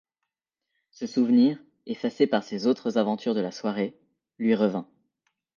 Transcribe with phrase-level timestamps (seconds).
[0.89, 3.95] Ce souvenir, effacé par ses autres aventures de la soirée,
[4.39, 4.87] lui revint.